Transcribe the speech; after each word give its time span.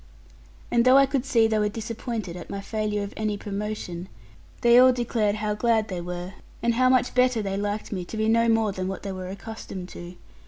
And 0.71 0.83
though 0.83 0.97
I 0.97 1.05
could 1.05 1.25
see 1.27 1.47
they 1.47 1.59
were 1.59 1.69
disappointed 1.69 2.35
at 2.35 2.49
my 2.49 2.59
failure 2.59 3.03
of 3.03 3.13
any 3.15 3.37
promotion, 3.37 4.09
they 4.61 4.79
all 4.79 4.91
declared 4.91 5.35
how 5.35 5.53
glad 5.53 5.89
they 5.89 6.01
were, 6.01 6.33
and 6.63 6.73
how 6.73 6.89
much 6.89 7.13
better 7.13 7.43
they 7.43 7.55
liked 7.55 7.91
me 7.91 8.03
to 8.05 8.17
be 8.17 8.27
no 8.27 8.49
more 8.49 8.71
than 8.71 8.87
what 8.87 9.03
they 9.03 9.11
were 9.11 9.29
accustomed 9.29 9.89
to. 9.89 10.15